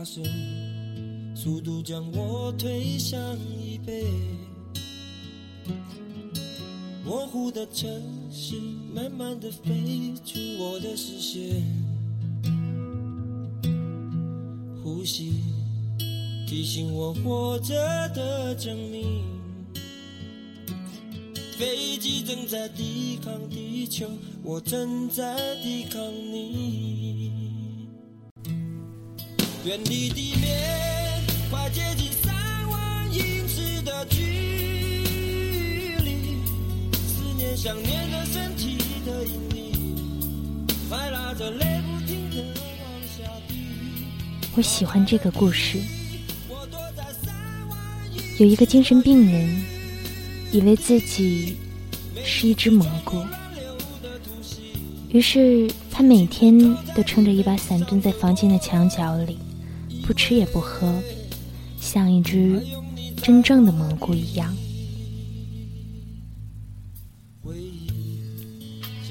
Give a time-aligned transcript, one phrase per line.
[0.00, 0.24] 发生，
[1.36, 4.06] 速度将我推向椅背。
[7.04, 7.86] 模糊的城
[8.32, 8.54] 市，
[8.94, 11.62] 慢慢的飞出我的视线。
[14.82, 15.34] 呼吸，
[16.48, 17.74] 提醒我活着
[18.14, 19.22] 的证明。
[21.58, 24.08] 飞机正在抵抗地球，
[24.42, 27.49] 我正在抵抗你。
[29.62, 32.34] 远离地面，快接近三
[32.70, 34.24] 万英尺的距
[36.02, 36.38] 离。
[37.06, 39.74] 思念想念的身体的引力，
[40.88, 43.54] 快拉着泪不停的往下滴。
[44.56, 45.78] 我喜欢这个故事。
[48.38, 49.62] 有一个精神病人，
[50.52, 51.58] 以为自己
[52.24, 53.22] 是一只蘑菇，
[55.10, 56.58] 于是他每天
[56.94, 59.36] 都撑着一把伞蹲在房间的墙角里。
[60.10, 61.00] 不吃也不喝，
[61.80, 62.60] 像一只
[63.22, 64.52] 真正的蘑菇一样。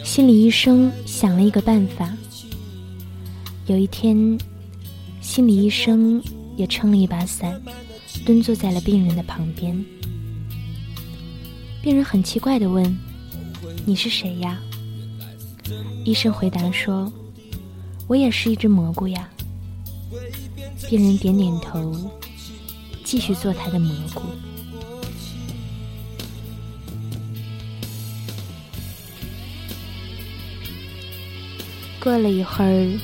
[0.03, 2.13] 心理医生想了一个办法。
[3.67, 4.37] 有一天，
[5.21, 6.21] 心理医生
[6.57, 7.61] 也撑了一把伞，
[8.25, 9.73] 蹲坐在了病人的旁边。
[11.81, 12.93] 病人很奇怪的问
[13.87, 14.59] ：“你是谁呀？”
[16.03, 17.09] 医生回答说
[18.05, 19.29] ：“我也是一只蘑菇呀。”
[20.87, 22.11] 病人点点头，
[23.03, 24.21] 继续做他的蘑菇。
[31.99, 32.99] 过了一会儿，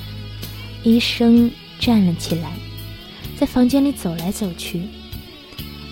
[0.83, 2.53] 医生站了起来，
[3.37, 4.81] 在房间里走来走去。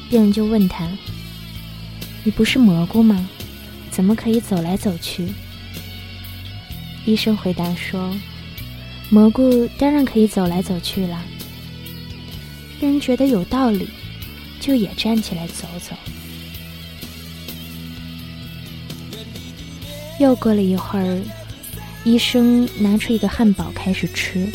[0.10, 0.88] 病人就问他
[2.24, 3.30] ：“你不是蘑菇吗？
[3.92, 5.28] 怎么可以走来走去？”
[7.06, 8.16] 医生回答说
[9.14, 11.22] ：“蘑菇当然可以走来走去了。”
[12.82, 13.88] 病人觉得有道理，
[14.60, 15.96] 就也站起来走走。
[20.20, 21.22] 又过了一会儿，
[22.04, 24.48] 医生拿出一个汉堡开始吃。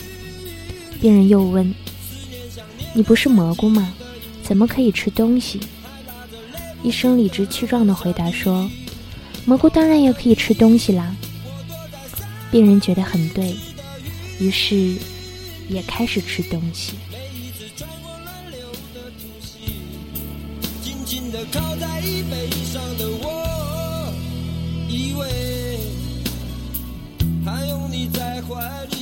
[1.01, 1.73] 病人又问
[2.93, 3.95] ：“你不是蘑菇吗？
[4.43, 5.61] 怎么可以吃东西？”
[6.83, 8.69] 医生理直气壮的回答说
[9.47, 11.15] ：“蘑菇当然也可以吃东西啦。”
[12.51, 13.55] 病人觉得很对，
[14.39, 14.97] 于是
[15.69, 16.95] 也开始吃东西。
[21.53, 24.13] 靠在椅背上的我，
[24.89, 25.79] 以为
[27.45, 28.97] 还拥你在怀里。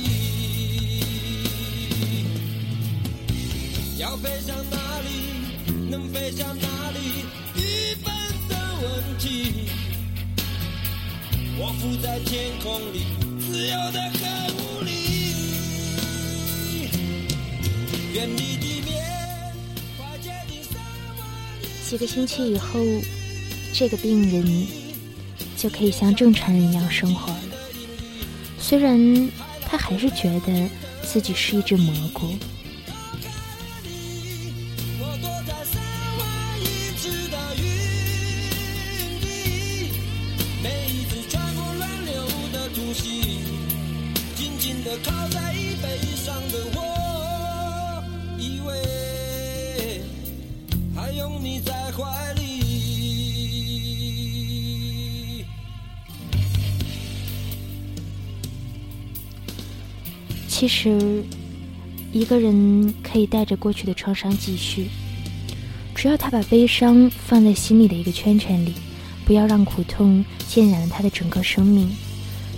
[3.97, 5.09] 要飞向哪里？
[5.89, 7.25] 能飞向哪里？
[7.55, 8.13] 一本
[8.47, 9.71] 的问题。
[11.57, 13.07] 我浮在天空里，
[13.41, 14.21] 自由的很
[14.55, 15.26] 无力。
[21.89, 22.79] 几个星期以后，
[23.73, 24.67] 这个病人
[25.55, 27.39] 就可以像正常人一样生活了。
[28.59, 29.31] 虽然
[29.61, 30.69] 他还是觉得
[31.03, 32.35] 自己是一只蘑菇。
[51.41, 52.45] 你在怀里
[60.47, 61.23] 其实，
[62.11, 64.87] 一个人可以带着过去的创伤继续，
[65.93, 68.73] 只要他把悲伤放在心里的一个圈圈里，
[69.23, 71.87] 不要让苦痛浸染了他的整个生命，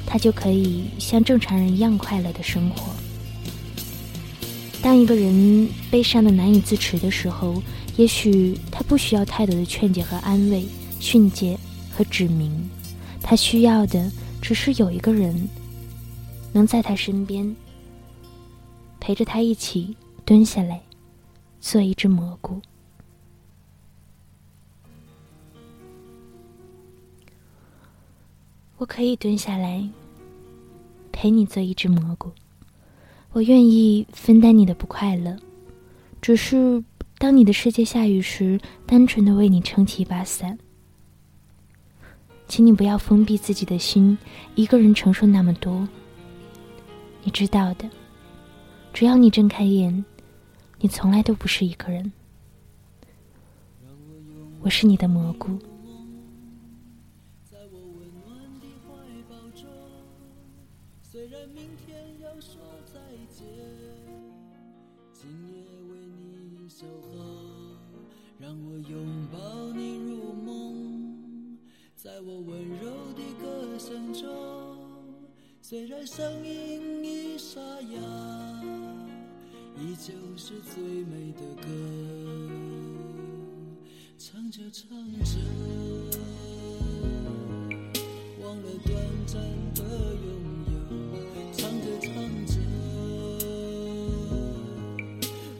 [0.05, 2.93] 他就可以像正常人一样快乐的生活。
[4.81, 7.61] 当一个人悲伤的难以自持的时候，
[7.99, 10.65] 也许他不需要太多的劝解和安慰、
[11.01, 11.59] 训诫
[11.91, 12.49] 和指明，
[13.21, 14.09] 他需要的
[14.41, 15.49] 只是有一个人
[16.53, 17.53] 能在他身边。
[19.01, 20.81] 陪着他一起蹲下来，
[21.59, 22.61] 做一只蘑菇。
[28.77, 29.85] 我可以蹲下来，
[31.11, 32.31] 陪你做一只蘑菇。
[33.33, 35.37] 我愿意分担你的不快乐，
[36.21, 36.81] 只是
[37.19, 40.57] 当你的世界下雨时，单纯的为你撑起一把伞。
[42.47, 44.17] 请你不要封闭自己的心，
[44.55, 45.85] 一个人承受那么多。
[47.23, 47.89] 你知道的。
[48.93, 50.03] 只要你睁开眼，
[50.79, 52.09] 你从来都不是一个人。
[54.61, 55.59] 我是你的蘑菇。
[65.13, 65.61] 今夜
[65.91, 65.97] 为
[66.69, 67.17] 守候，
[68.37, 69.39] 让我拥抱
[69.75, 71.57] 你入梦，
[71.95, 74.29] 在我温柔的歌声中，
[75.63, 77.99] 虽然声音已沙哑，
[79.81, 81.67] 依旧是最美的歌，
[84.19, 84.87] 唱着唱
[85.23, 85.39] 着，
[88.43, 88.95] 忘了短
[89.25, 89.41] 暂
[89.73, 89.81] 的
[90.13, 90.29] 拥
[90.67, 90.71] 有，
[91.51, 92.13] 唱着唱
[92.45, 92.53] 着。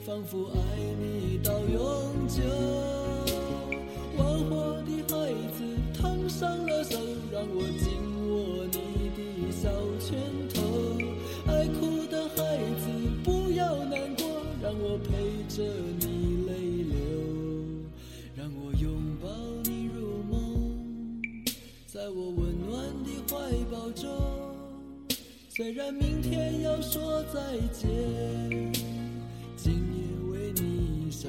[0.06, 0.58] 仿佛爱
[25.60, 27.38] 虽然明天要说再
[27.70, 27.84] 见。
[29.58, 31.28] 今夜为你守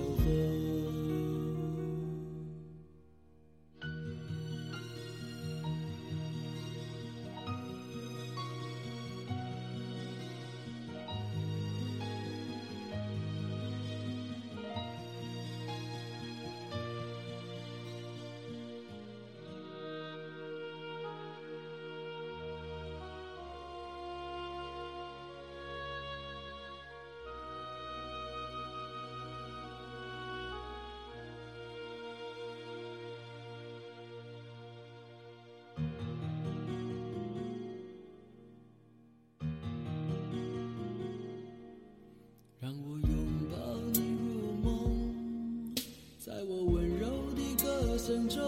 [48.11, 48.43] 声中，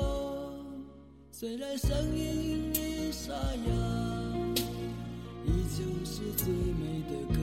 [1.31, 3.71] 虽然声音已沙哑，
[5.45, 7.39] 依旧是最美的歌。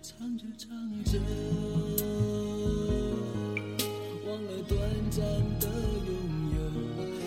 [0.00, 0.70] 唱着唱
[1.04, 1.20] 着，
[4.26, 4.80] 忘了短
[5.10, 5.20] 暂
[5.60, 5.68] 的
[6.06, 6.10] 拥
[6.56, 6.58] 有，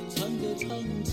[0.10, 0.68] 唱着唱
[1.04, 1.12] 着。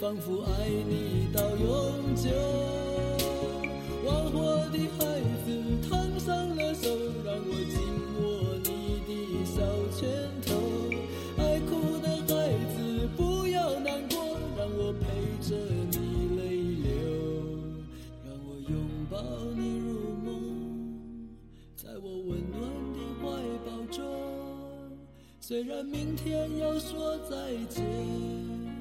[0.00, 0.48] 仿佛爱
[0.88, 2.30] 你到永久，
[25.46, 27.36] 虽然明天要说再
[27.68, 28.73] 见。